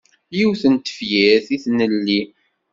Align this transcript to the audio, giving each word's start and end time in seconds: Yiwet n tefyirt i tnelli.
Yiwet 0.37 0.63
n 0.73 0.75
tefyirt 0.75 1.47
i 1.55 1.57
tnelli. 1.63 2.21